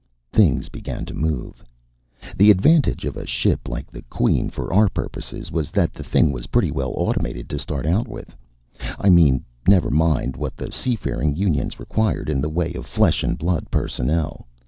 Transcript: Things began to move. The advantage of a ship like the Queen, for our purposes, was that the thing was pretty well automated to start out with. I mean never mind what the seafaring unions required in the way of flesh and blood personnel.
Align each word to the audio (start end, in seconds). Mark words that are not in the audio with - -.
Things 0.31 0.67
began 0.67 1.05
to 1.05 1.13
move. 1.13 1.63
The 2.35 2.49
advantage 2.49 3.05
of 3.05 3.15
a 3.15 3.23
ship 3.27 3.69
like 3.69 3.91
the 3.91 4.01
Queen, 4.09 4.49
for 4.49 4.73
our 4.73 4.89
purposes, 4.89 5.51
was 5.51 5.69
that 5.69 5.93
the 5.93 6.03
thing 6.03 6.31
was 6.31 6.47
pretty 6.47 6.71
well 6.71 6.91
automated 6.95 7.47
to 7.49 7.59
start 7.59 7.85
out 7.85 8.07
with. 8.07 8.35
I 8.97 9.09
mean 9.09 9.45
never 9.67 9.91
mind 9.91 10.35
what 10.37 10.57
the 10.57 10.71
seafaring 10.71 11.35
unions 11.35 11.79
required 11.79 12.29
in 12.31 12.41
the 12.41 12.49
way 12.49 12.73
of 12.73 12.87
flesh 12.87 13.21
and 13.21 13.37
blood 13.37 13.69
personnel. 13.69 14.47